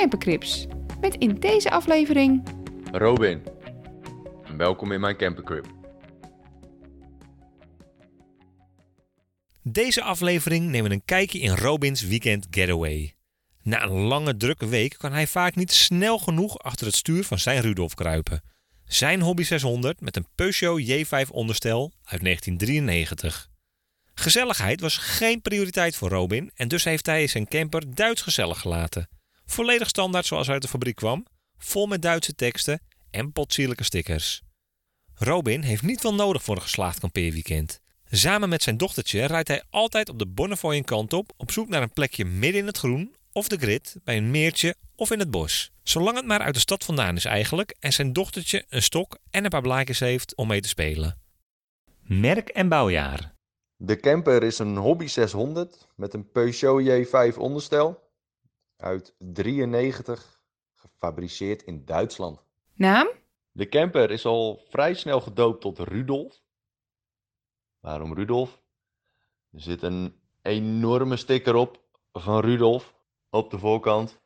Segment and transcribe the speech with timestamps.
[0.00, 0.66] Campercrips.
[1.00, 2.42] Met in deze aflevering
[2.92, 3.42] Robin,
[4.56, 5.66] welkom in mijn campercrib.
[9.62, 13.14] Deze aflevering nemen we een kijkje in Robins Weekend Getaway.
[13.62, 17.38] Na een lange drukke week kan hij vaak niet snel genoeg achter het stuur van
[17.38, 18.42] zijn Rudolf kruipen.
[18.84, 23.48] Zijn Hobby 600 met een Peugeot J5 onderstel uit 1993.
[24.14, 29.19] Gezelligheid was geen prioriteit voor Robin en dus heeft hij zijn camper Duits gezellig gelaten.
[29.50, 31.26] Volledig standaard zoals hij uit de fabriek kwam,
[31.58, 32.80] vol met Duitse teksten
[33.10, 34.42] en potsierlijke stickers.
[35.14, 37.80] Robin heeft niet veel nodig voor een geslaagd kampeerweekend.
[38.10, 41.82] Samen met zijn dochtertje rijdt hij altijd op de Bonnefoy kant op, op zoek naar
[41.82, 45.30] een plekje midden in het groen of de grid, bij een meertje of in het
[45.30, 45.70] bos.
[45.82, 49.44] Zolang het maar uit de stad vandaan is eigenlijk en zijn dochtertje een stok en
[49.44, 51.18] een paar blaadjes heeft om mee te spelen.
[52.00, 53.34] Merk en bouwjaar.
[53.76, 58.08] De camper is een Hobby 600 met een Peugeot J5 onderstel
[58.80, 60.42] uit 93,
[60.74, 62.42] gefabriceerd in Duitsland.
[62.74, 63.08] naam,
[63.52, 66.42] De camper is al vrij snel gedoopt tot Rudolf.
[67.80, 68.62] Waarom Rudolf?
[69.52, 71.80] Er zit een enorme sticker op
[72.12, 72.94] van Rudolf
[73.30, 74.20] op de voorkant.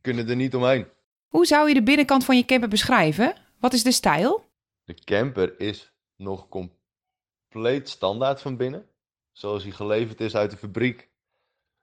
[0.00, 0.86] Kunnen er niet omheen.
[1.28, 3.34] hoe zou je de binnenkant van je camper beschrijven?
[3.60, 4.50] Wat is de stijl?
[4.84, 8.86] De camper is nog compleet standaard van binnen.
[9.32, 11.10] Zoals hij geleverd is uit de fabriek.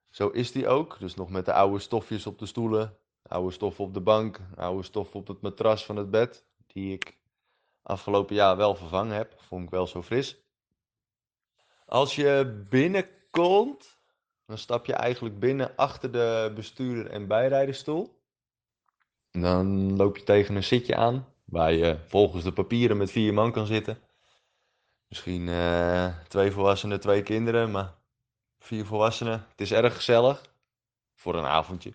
[0.10, 1.00] Zo is die ook.
[1.00, 2.98] Dus nog met de oude stofjes op de stoelen.
[3.28, 4.40] Oude stof op de bank.
[4.56, 6.46] Oude stof op het matras van het bed.
[6.68, 7.18] Die ik
[7.82, 9.34] afgelopen jaar wel vervangen heb.
[9.38, 10.38] Vond ik wel zo fris.
[11.86, 14.00] Als je binnenkomt,
[14.46, 18.20] dan stap je eigenlijk binnen achter de bestuurder en bijrijdersstoel.
[19.32, 23.52] Dan loop je tegen een zitje aan, waar je volgens de papieren met vier man
[23.52, 24.00] kan zitten.
[25.08, 27.99] Misschien eh, twee volwassenen, twee kinderen, maar
[28.60, 29.46] vier volwassenen.
[29.50, 30.42] Het is erg gezellig
[31.14, 31.94] voor een avondje.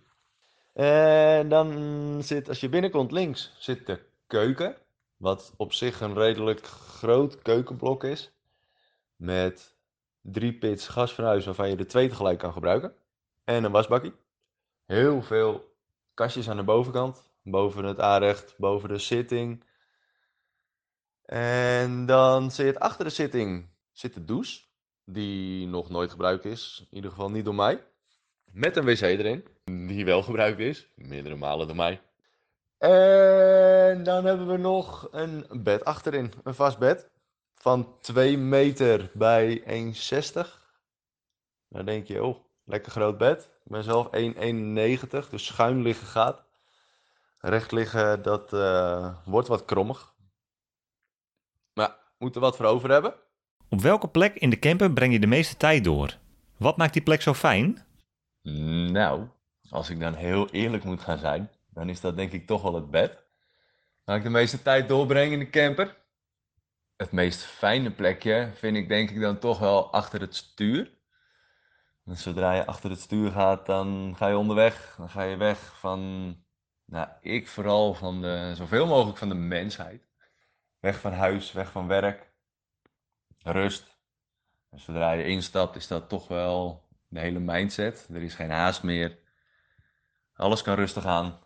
[0.73, 4.77] En dan zit, als je binnenkomt links, zit de keuken.
[5.17, 8.33] Wat op zich een redelijk groot keukenblok is.
[9.17, 9.77] Met
[10.21, 12.95] drie pits gasfornuis waarvan je er twee tegelijk kan gebruiken.
[13.45, 14.15] En een wasbakje.
[14.87, 15.75] Heel veel
[16.15, 17.33] kastjes aan de bovenkant.
[17.43, 19.65] Boven het aanrecht, boven de zitting.
[21.25, 24.63] En dan zit achter de zitting zit de douche.
[25.05, 26.87] Die nog nooit gebruikt is.
[26.91, 27.85] In ieder geval niet door mij.
[28.51, 29.45] Met een wc erin.
[29.65, 30.89] Die wel gebruikt is.
[30.95, 32.01] Meerdere malen door mij.
[32.79, 36.33] En dan hebben we nog een bed achterin.
[36.43, 37.11] Een vast bed.
[37.55, 40.63] Van 2 meter bij 1,60.
[41.69, 43.51] Dan denk je, oh, lekker groot bed.
[43.65, 46.45] Ik ben zelf 1,91, dus schuin liggen gaat.
[47.39, 50.15] Recht liggen, dat eh, wordt wat krommig.
[51.73, 53.15] Maar moet er wat voor over hebben.
[53.69, 56.19] Op welke plek in de camper breng je de meeste tijd door?
[56.57, 57.85] Wat maakt die plek zo fijn?
[58.93, 59.29] Nou,
[59.71, 62.75] als ik dan heel eerlijk moet gaan zijn, dan is dat denk ik toch wel
[62.75, 63.23] het bed.
[64.05, 66.03] Waar ik de meeste tijd doorbreng in de camper.
[66.97, 70.91] Het meest fijne plekje vind ik denk ik dan toch wel achter het stuur.
[72.03, 74.95] Want zodra je achter het stuur gaat, dan ga je onderweg.
[74.97, 76.01] Dan ga je weg van,
[76.85, 80.09] nou ik vooral van de, zoveel mogelijk van de mensheid.
[80.81, 82.33] Weg van huis, weg van werk.
[83.53, 83.99] Rust.
[84.71, 88.09] En zodra je instapt is dat toch wel de hele mindset.
[88.13, 89.19] Er is geen haast meer.
[90.35, 91.41] Alles kan rustig aan.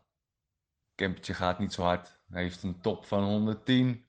[0.94, 2.20] Campertje gaat niet zo hard.
[2.28, 4.06] Hij heeft een top van 110.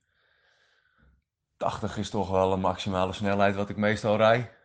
[1.56, 4.56] 80 is toch wel een maximale snelheid wat ik meestal rij.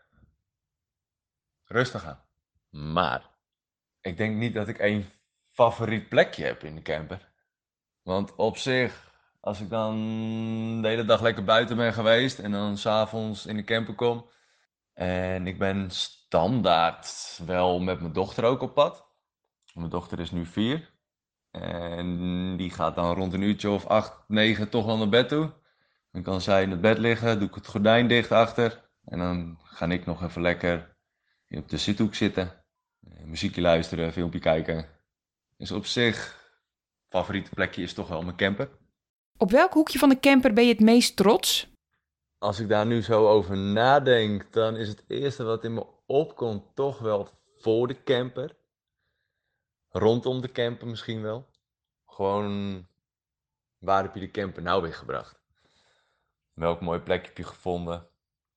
[1.66, 2.24] Rustig aan.
[2.70, 3.30] Maar
[4.02, 5.10] ik denk niet dat ik één
[5.50, 7.34] favoriet plekje heb in de camper.
[8.02, 9.15] Want op zich,
[9.46, 9.96] als ik dan
[10.82, 14.30] de hele dag lekker buiten ben geweest en dan s'avonds in de camper kom.
[14.94, 19.08] En ik ben standaard wel met mijn dochter ook op pad.
[19.74, 20.94] Mijn dochter is nu vier.
[21.52, 25.54] En die gaat dan rond een uurtje of acht, negen toch wel naar bed toe.
[26.12, 28.90] Dan kan zij in het bed liggen, doe ik het gordijn dicht achter.
[29.04, 30.98] En dan ga ik nog even lekker
[31.50, 32.64] op de zithoek zitten.
[33.10, 34.90] eh, Muziekje luisteren, filmpje kijken.
[35.58, 36.44] Dus op zich,
[37.10, 38.70] favoriete plekje is toch wel mijn camper.
[39.38, 41.68] Op welk hoekje van de camper ben je het meest trots?
[42.38, 46.76] Als ik daar nu zo over nadenk, dan is het eerste wat in me opkomt
[46.76, 48.56] toch wel voor de camper.
[49.90, 51.48] rondom de camper misschien wel.
[52.06, 52.88] Gewoon,
[53.78, 55.44] waar heb je de camper nou weer gebracht?
[56.54, 58.08] Welk mooi plekje heb je gevonden?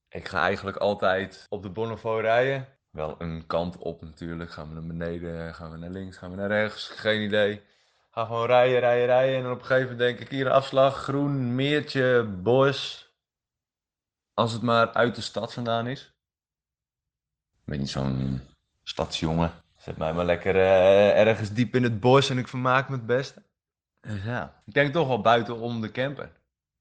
[0.09, 2.69] Ik ga eigenlijk altijd op de Bonnefoy rijden.
[2.91, 4.51] Wel een kant op natuurlijk.
[4.51, 6.89] Gaan we naar beneden, gaan we naar links, gaan we naar rechts?
[6.89, 7.63] Geen idee.
[8.19, 9.37] Ga gewoon rijden, rijden, rijden.
[9.37, 13.07] En op een gegeven moment denk ik hier een afslag, groen, meertje, bos.
[14.35, 16.03] Als het maar uit de stad vandaan is.
[17.53, 18.41] Ik ben niet zo'n
[18.83, 19.53] stadsjongen.
[19.77, 23.07] Zet mij maar lekker eh, ergens diep in het bos en ik vermaak me het
[23.07, 23.43] beste.
[24.01, 26.33] Dus ja, ik denk toch wel buiten om de camper.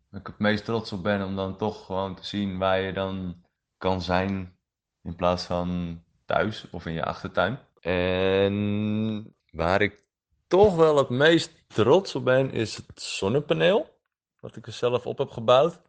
[0.10, 2.94] Waar ik het meest trots op ben om dan toch gewoon te zien waar je
[2.94, 3.44] dan
[3.78, 4.58] kan zijn
[5.04, 7.60] in plaats van thuis of in je achtertuin.
[7.82, 10.06] En waar ik
[10.48, 13.96] toch wel het meest trots op ben, is het zonnepaneel.
[14.40, 15.80] Wat ik er zelf op heb gebouwd.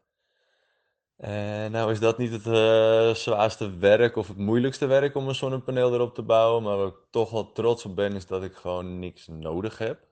[1.17, 5.35] En nou is dat niet het eh, zwaarste werk of het moeilijkste werk om een
[5.35, 6.63] zonnepaneel erop te bouwen.
[6.63, 10.07] Maar waar ik toch wel trots op ben, is dat ik gewoon niks nodig heb.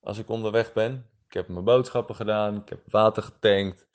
[0.00, 1.10] Als ik onderweg ben.
[1.26, 3.86] Ik heb mijn boodschappen gedaan, ik heb water getankt.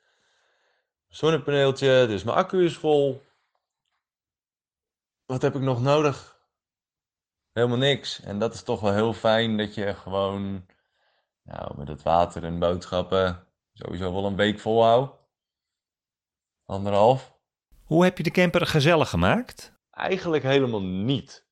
[1.08, 3.22] Zonnepaneeltje, dus mijn accu is vol.
[5.26, 6.37] Wat heb ik nog nodig?
[7.58, 8.22] Helemaal niks.
[8.22, 10.66] En dat is toch wel heel fijn dat je gewoon
[11.44, 15.16] nou, met het water en boodschappen sowieso wel een week volhoudt.
[16.66, 17.38] Anderhalf.
[17.84, 19.74] Hoe heb je de camper gezellig gemaakt?
[19.92, 21.48] Eigenlijk helemaal niet.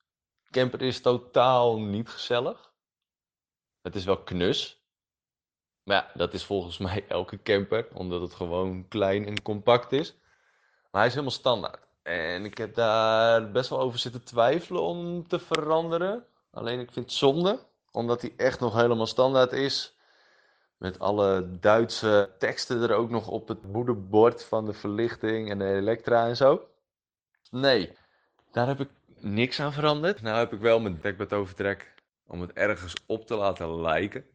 [0.52, 2.74] Camper is totaal niet gezellig.
[3.82, 4.86] Het is wel knus.
[5.84, 10.16] Maar ja, dat is volgens mij elke camper, omdat het gewoon klein en compact is.
[10.92, 11.88] Maar hij is helemaal standaard.
[12.06, 16.26] En ik heb daar best wel over zitten twijfelen om te veranderen.
[16.52, 17.60] Alleen ik vind het zonde,
[17.92, 19.98] omdat hij echt nog helemaal standaard is.
[20.78, 25.74] Met alle Duitse teksten er ook nog op het moederbord van de verlichting en de
[25.74, 26.68] elektra en zo.
[27.52, 27.92] Nee,
[28.52, 30.22] daar heb ik niks aan veranderd.
[30.22, 31.94] Nou heb ik wel mijn dekbed overtrek
[32.28, 34.26] om het ergens op te laten lijken.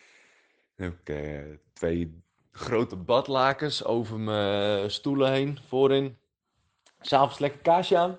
[0.76, 1.42] ik eh,
[1.72, 6.18] twee grote badlakens over mijn stoelen heen, voorin.
[7.00, 8.18] S'avonds lekker kaasje aan.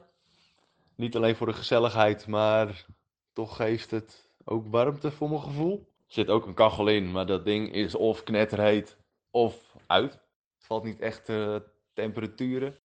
[0.95, 2.85] Niet alleen voor de gezelligheid, maar
[3.33, 5.89] toch geeft het ook warmte voor mijn gevoel.
[6.07, 8.97] Er zit ook een kachel in, maar dat ding is of knetterheet
[9.31, 10.11] of uit.
[10.11, 11.55] Het valt niet echt uh,
[11.93, 12.79] temperaturen.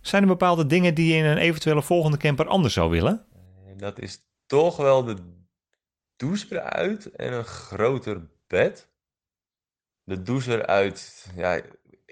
[0.00, 3.26] Zijn er bepaalde dingen die je in een eventuele volgende camper anders zou willen?
[3.66, 5.16] En dat is toch wel de
[6.16, 8.88] douche eruit en een groter bed.
[10.04, 11.60] De douche eruit, ja,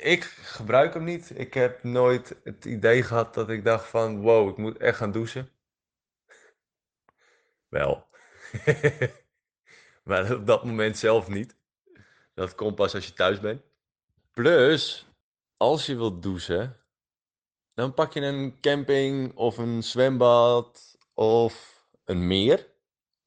[0.01, 1.39] ik gebruik hem niet.
[1.39, 5.13] Ik heb nooit het idee gehad dat ik dacht van, wow, ik moet echt gaan
[5.13, 5.51] douchen.
[7.69, 8.07] Wel.
[10.05, 11.57] maar op dat moment zelf niet.
[12.35, 13.63] Dat komt pas als je thuis bent.
[14.33, 15.07] Plus,
[15.57, 16.77] als je wilt douchen,
[17.75, 22.67] dan pak je een camping of een zwembad of een meer.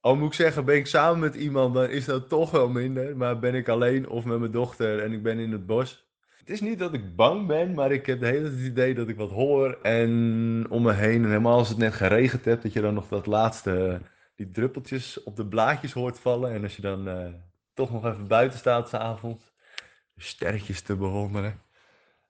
[0.00, 3.16] Al moet ik zeggen, ben ik samen met iemand, dan is dat toch wel minder.
[3.16, 6.08] Maar ben ik alleen of met mijn dochter en ik ben in het bos.
[6.38, 8.94] Het is niet dat ik bang ben, maar ik heb de hele tijd het idee
[8.94, 9.78] dat ik wat hoor.
[9.82, 13.08] En om me heen, en helemaal als het net geregend hebt, dat je dan nog
[13.08, 14.00] dat laatste
[14.40, 16.52] die druppeltjes op de blaadjes hoort vallen.
[16.52, 17.32] En als je dan eh,
[17.74, 19.52] toch nog even buiten staat s'avonds,
[20.16, 21.62] sterretjes te bewonderen,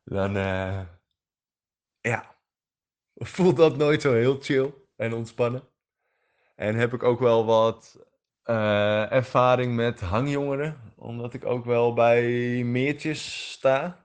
[0.04, 0.80] dan eh,
[2.00, 2.34] ja,
[3.14, 5.62] voelt dat nooit zo heel chill en ontspannen.
[6.56, 8.06] En heb ik ook wel wat
[8.42, 12.22] eh, ervaring met hangjongeren, omdat ik ook wel bij
[12.64, 14.04] meertjes sta.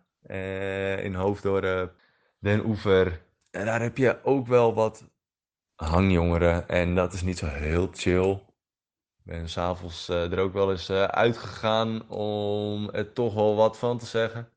[1.02, 1.94] in Hoofddorp,
[2.40, 3.22] Den Oever.
[3.52, 5.15] En daar heb je ook wel wat
[5.76, 6.68] hangjongeren.
[6.68, 8.32] En dat is niet zo heel chill.
[9.18, 13.78] Ik ben s'avonds eh er ook wel eens eh, uitgegaan om er toch wel wat
[13.78, 14.50] van te zeggen.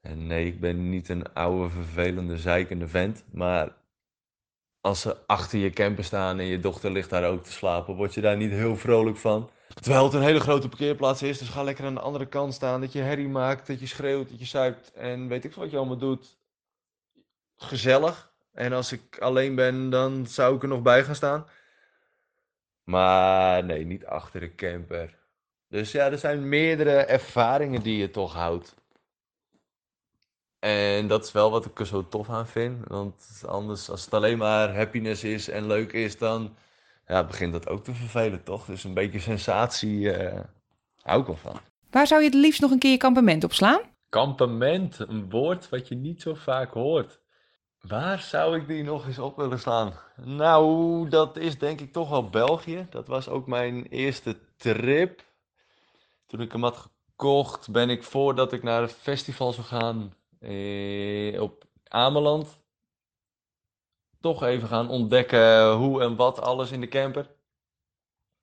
[0.00, 3.24] En nee, ik ben niet een oude, vervelende, zeikende vent.
[3.32, 3.76] Maar
[4.80, 8.14] als ze achter je camper staan en je dochter ligt daar ook te slapen, word
[8.14, 9.50] je daar niet heel vrolijk van.
[9.74, 12.80] Terwijl het een hele grote parkeerplaats is, dus ga lekker aan de andere kant staan.
[12.80, 15.70] Dat je herrie maakt, dat je schreeuwt, dat je zuipt en weet ik veel wat
[15.70, 16.38] je allemaal doet.
[17.56, 18.32] Gezellig.
[18.52, 21.46] En als ik alleen ben, dan zou ik er nog bij gaan staan.
[22.84, 25.18] Maar nee, niet achter de camper.
[25.68, 28.74] Dus ja, er zijn meerdere ervaringen die je toch houdt.
[30.58, 32.86] En dat is wel wat ik er zo tof aan vind.
[32.86, 36.56] Want anders, als het alleen maar happiness is en leuk is, dan
[37.06, 38.64] ja, begint dat ook te vervelen, toch?
[38.64, 40.40] Dus een beetje sensatie eh,
[41.02, 41.60] hou ik wel van.
[41.90, 43.80] Waar zou je het liefst nog een keer je kampement op slaan?
[44.08, 47.20] Kampement, een woord wat je niet zo vaak hoort.
[47.80, 49.92] Waar zou ik die nog eens op willen slaan?
[50.16, 52.86] Nou, dat is denk ik toch wel België.
[52.90, 55.22] Dat was ook mijn eerste trip.
[56.26, 61.40] Toen ik hem had gekocht, ben ik voordat ik naar het festival zou gaan eh,
[61.42, 62.60] op Ameland,
[64.20, 67.30] toch even gaan ontdekken hoe en wat alles in de camper.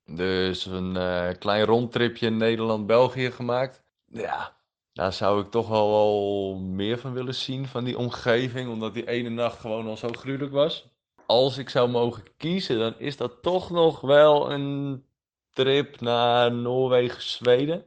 [0.04, 3.82] Dus een eh, klein rondtripje Nederland-België gemaakt.
[4.04, 4.55] Ja,
[4.96, 9.28] daar zou ik toch wel, meer van willen zien, van die omgeving, omdat die ene
[9.28, 10.88] nacht gewoon al zo gruwelijk was.
[11.26, 15.04] Als ik zou mogen kiezen, dan is dat toch nog wel een
[15.50, 17.86] trip naar Noorwegen, Zweden.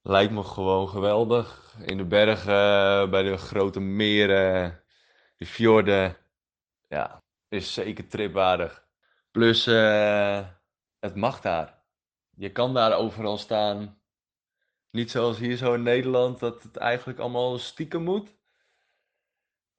[0.00, 1.76] Lijkt me gewoon geweldig.
[1.84, 4.82] In de bergen, bij de grote meren,
[5.36, 6.16] de fjorden.
[6.88, 8.86] Ja, is zeker tripwaardig.
[9.30, 10.46] Plus, eh,
[10.98, 11.82] het mag daar.
[12.30, 14.01] Je kan daar overal staan.
[14.92, 18.34] Niet zoals hier zo in Nederland, dat het eigenlijk allemaal stiekem moet.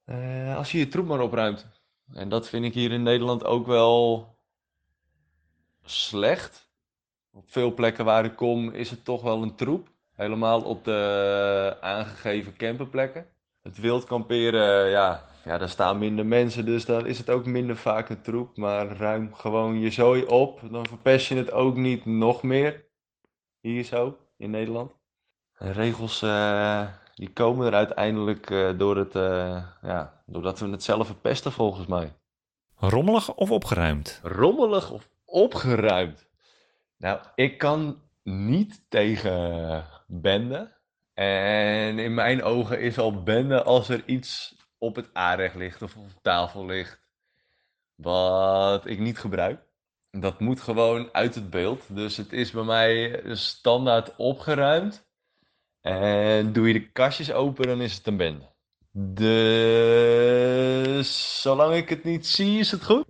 [0.04, 1.66] Eh, als je je troep maar opruimt.
[2.12, 4.28] En dat vind ik hier in Nederland ook wel
[5.82, 6.70] slecht.
[7.30, 9.88] Op veel plekken waar ik kom is het toch wel een troep.
[10.12, 13.26] Helemaal op de aangegeven camperplekken.
[13.62, 17.76] Het wild kamperen, ja, ja, daar staan minder mensen, dus dan is het ook minder
[17.76, 18.56] vaak een troep.
[18.56, 22.84] Maar ruim gewoon je zooi op, dan verpest je het ook niet nog meer.
[23.60, 25.03] Hier zo, in Nederland.
[25.72, 31.06] Regels, eh, die komen er uiteindelijk eh, door het, eh, ja, doordat we het zelf
[31.06, 32.12] verpesten volgens mij.
[32.76, 34.20] Rommelig of opgeruimd?
[34.22, 36.26] Rommelig of opgeruimd?
[36.96, 40.72] Nou, ik kan niet tegen bende.
[41.14, 45.96] En in mijn ogen is al bende als er iets op het aanrecht ligt of
[45.96, 47.00] op tafel ligt.
[47.94, 49.62] Wat ik niet gebruik.
[50.10, 51.94] Dat moet gewoon uit het beeld.
[51.94, 55.06] Dus het is bij mij standaard opgeruimd.
[55.84, 58.52] En doe je de kastjes open, dan is het een bende.
[58.92, 59.42] Dus
[61.42, 63.04] zolang ik het niet zie, is het goed.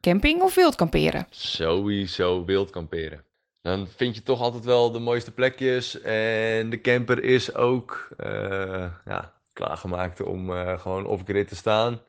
[0.00, 1.26] Camping of wild kamperen?
[1.30, 3.24] Sowieso wild kamperen.
[3.62, 6.00] Dan vind je toch altijd wel de mooiste plekjes.
[6.00, 12.00] En de camper is ook eh, ja, klaargemaakt om eh, gewoon off-grid te staan.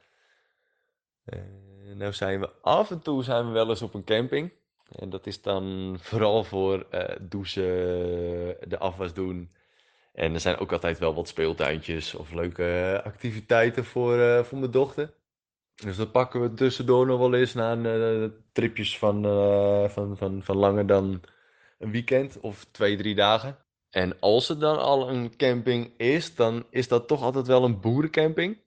[1.25, 4.51] En nou zijn we af en toe zijn we wel eens op een camping.
[4.91, 7.63] En dat is dan vooral voor eh, douchen,
[8.67, 9.51] de afwas doen.
[10.12, 14.72] En er zijn ook altijd wel wat speeltuintjes of leuke activiteiten voor, eh, voor mijn
[14.72, 15.13] dochter.
[15.75, 20.18] Dus dat pakken we tussendoor nog wel eens na een, eh, tripjes van, eh, van,
[20.18, 21.22] van, van langer dan
[21.80, 23.58] een weekend of twee, drie dagen.
[23.89, 27.80] En als het dan al een camping is, dan is dat toch altijd wel een
[27.80, 28.58] boerencamping.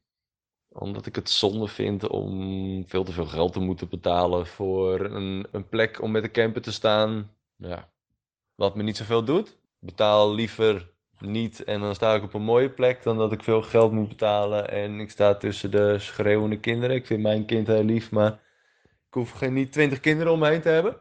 [0.69, 5.47] Omdat ik het zonde vind om veel te veel geld te moeten betalen voor een,
[5.51, 7.31] een plek om met de camper te staan.
[7.57, 7.93] Ja,
[8.55, 9.57] wat me niet zoveel doet.
[9.79, 13.63] Betaal liever niet en dan sta ik op een mooie plek dan dat ik veel
[13.63, 16.97] geld moet betalen en ik sta tussen de schreeuwende kinderen.
[16.97, 18.33] Ik vind mijn kind heel lief, maar
[18.83, 20.97] ik hoef geen, niet twintig kinderen om me heen te hebben.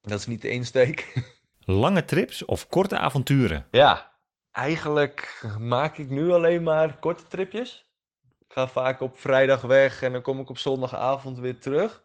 [0.00, 1.12] Dat is niet de insteek.
[1.64, 3.66] Lange trips of korte avonturen?
[3.70, 4.12] Ja,
[4.52, 7.90] eigenlijk maak ik nu alleen maar korte tripjes.
[8.38, 12.04] Ik ga vaak op vrijdag weg en dan kom ik op zondagavond weer terug.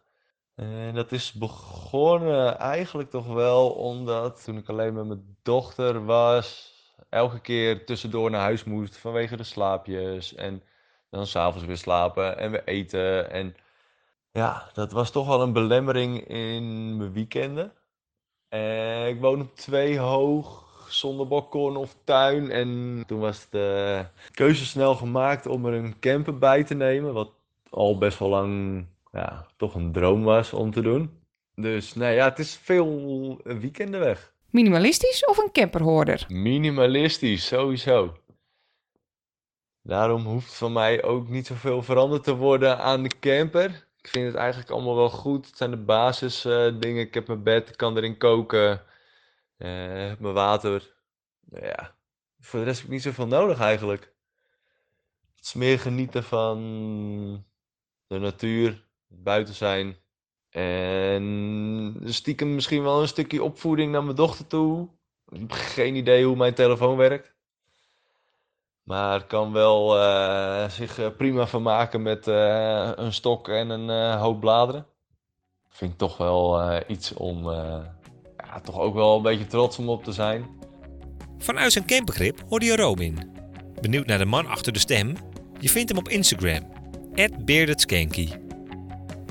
[0.54, 6.71] En dat is begonnen eigenlijk toch wel omdat toen ik alleen met mijn dochter was,
[7.08, 10.34] elke keer tussendoor naar huis moest vanwege de slaapjes.
[10.34, 10.62] En
[11.10, 13.30] dan s'avonds weer slapen en weer eten.
[13.30, 13.56] En
[14.32, 17.72] ja, dat was toch wel een belemmering in mijn weekenden.
[18.48, 22.50] Eh, ik woon op twee hoog, zonder balkon of tuin.
[22.50, 27.12] En toen was de keuze snel gemaakt om er een camper bij te nemen.
[27.12, 27.30] Wat
[27.70, 31.20] al best wel lang ja, toch een droom was om te doen.
[31.54, 34.32] Dus nee, ja, het is veel weekenden weg.
[34.52, 36.24] Minimalistisch of een camperhoorder?
[36.28, 38.16] Minimalistisch, sowieso.
[39.82, 43.88] Daarom hoeft van mij ook niet zoveel veranderd te worden aan de camper.
[44.00, 45.46] Ik vind het eigenlijk allemaal wel goed.
[45.46, 47.06] Het zijn de basisdingen.
[47.06, 48.70] ik heb mijn bed, ik kan erin koken.
[49.58, 49.68] Uh,
[50.18, 50.94] mijn water.
[51.40, 51.94] Nou ja,
[52.40, 54.12] voor de rest heb ik niet zoveel nodig eigenlijk.
[55.36, 56.58] Het is meer genieten van
[58.06, 59.96] de natuur, buiten zijn.
[60.52, 64.88] En stiekem misschien wel een stukje opvoeding naar mijn dochter toe.
[65.48, 67.32] Geen idee hoe mijn telefoon werkt.
[68.82, 74.40] Maar kan wel uh, zich eh, prima vermaken met uh, een stok en een hoop
[74.40, 74.86] bladeren.
[75.68, 77.50] Vind ik toch wel iets om
[78.52, 80.46] ja, toch ook wel een beetje trots om op te zijn.
[81.38, 83.30] Vanuit zijn campergrip hoorde je Robin.
[83.80, 85.14] Benieuwd naar de man achter de stem?
[85.58, 86.72] Je vindt hem op Instagram,
[87.44, 88.28] @beardedskanky.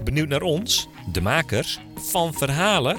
[0.04, 2.98] Benieuwd naar ons, de makers van verhalen?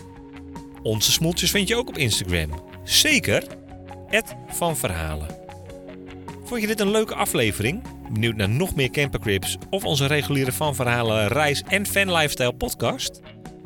[0.83, 2.51] Onze smoeltjes vind je ook op Instagram.
[2.85, 3.45] Zeker,
[4.49, 5.29] van verhalen.
[6.45, 7.83] Vond je dit een leuke aflevering?
[8.13, 13.21] Benieuwd naar nog meer campercrips of onze reguliere Van Verhalen reis- en fan lifestyle podcast?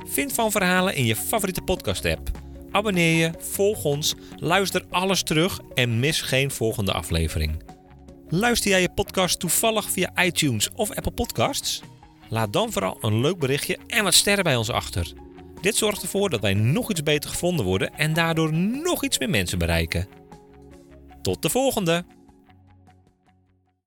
[0.04, 2.30] Vind Van Verhalen in je favoriete podcast app.
[2.70, 7.62] Abonneer je, volg ons, luister alles terug en mis geen volgende aflevering.
[8.28, 11.82] Luister jij je podcast toevallig via iTunes of Apple Podcasts?
[12.28, 15.12] Laat dan vooral een leuk berichtje en wat sterren bij ons achter.
[15.60, 19.30] Dit zorgt ervoor dat wij nog iets beter gevonden worden en daardoor nog iets meer
[19.30, 20.08] mensen bereiken.
[21.22, 22.04] Tot de volgende!